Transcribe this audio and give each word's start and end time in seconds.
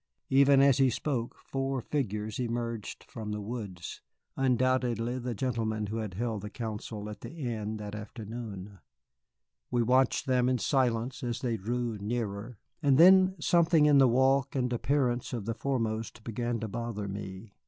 Even 0.31 0.61
as 0.61 0.79
he 0.79 0.89
spoke 0.89 1.35
four 1.37 1.79
figures 1.79 2.39
emerged 2.39 3.03
from 3.07 3.31
the 3.31 3.39
woods, 3.39 4.01
undoubtedly 4.35 5.19
the 5.19 5.35
gentlemen 5.35 5.85
who 5.85 5.97
had 5.97 6.15
held 6.15 6.41
the 6.41 6.49
council 6.49 7.07
at 7.07 7.21
the 7.21 7.29
inn 7.31 7.77
that 7.77 7.93
afternoon. 7.93 8.79
We 9.69 9.83
watched 9.83 10.25
them 10.25 10.49
in 10.49 10.57
silence 10.57 11.21
as 11.21 11.41
they 11.41 11.55
drew 11.55 11.99
nearer, 11.99 12.57
and 12.81 12.97
then 12.97 13.35
something 13.39 13.85
in 13.85 13.99
the 13.99 14.07
walk 14.07 14.55
and 14.55 14.73
appearance 14.73 15.33
of 15.33 15.45
the 15.45 15.53
foremost 15.53 16.23
began 16.23 16.59
to 16.61 16.67
bother 16.67 17.07
me. 17.07 17.53